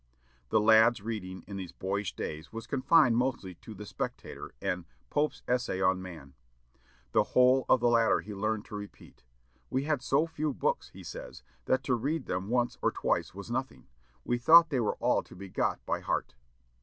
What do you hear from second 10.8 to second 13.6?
he says, "that to read them once or twice was